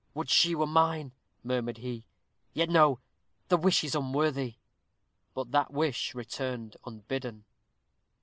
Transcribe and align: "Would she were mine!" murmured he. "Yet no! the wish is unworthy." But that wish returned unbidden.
"Would 0.15 0.31
she 0.31 0.55
were 0.55 0.65
mine!" 0.65 1.11
murmured 1.43 1.77
he. 1.77 2.07
"Yet 2.53 2.71
no! 2.71 3.01
the 3.49 3.57
wish 3.57 3.83
is 3.83 3.93
unworthy." 3.93 4.55
But 5.35 5.51
that 5.51 5.71
wish 5.71 6.15
returned 6.15 6.75
unbidden. 6.87 7.43